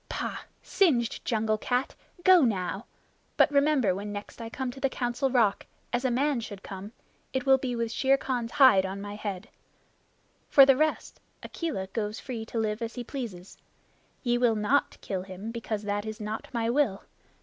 [0.09, 0.39] "Pah!
[0.63, 1.93] Singed jungle cat
[2.23, 2.87] go now!
[3.37, 6.91] But remember when next I come to the Council Rock, as a man should come,
[7.33, 9.47] it will be with Shere Khan's hide on my head.
[10.49, 13.59] For the rest, Akela goes free to live as he pleases.
[14.23, 17.03] Ye will not kill him, because that is not my will.